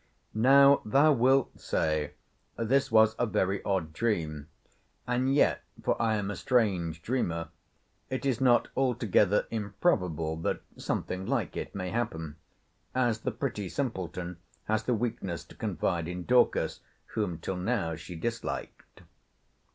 Now 0.33 0.81
thou 0.83 1.13
wilt 1.13 1.59
say 1.61 2.13
this 2.57 2.91
was 2.91 3.15
a 3.19 3.27
very 3.27 3.63
odd 3.63 3.93
dream. 3.93 4.47
And 5.05 5.31
yet, 5.31 5.61
(for 5.83 6.01
I 6.01 6.15
am 6.15 6.31
a 6.31 6.35
strange 6.35 7.03
dreamer,) 7.03 7.49
it 8.09 8.25
is 8.25 8.41
not 8.41 8.69
altogether 8.75 9.45
improbable 9.51 10.37
that 10.37 10.63
something 10.75 11.27
like 11.27 11.55
it 11.55 11.75
may 11.75 11.91
happen; 11.91 12.37
as 12.95 13.19
the 13.19 13.31
pretty 13.31 13.69
simpleton 13.69 14.37
has 14.63 14.81
the 14.81 14.95
weakness 14.95 15.43
to 15.43 15.55
confide 15.55 16.07
in 16.07 16.25
Dorcas, 16.25 16.79
whom 17.13 17.37
till 17.37 17.57
now 17.57 17.95
she 17.95 18.15
disliked. 18.15 19.03